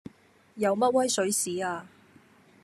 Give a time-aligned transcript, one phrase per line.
[0.55, 1.85] 有乜威水史啊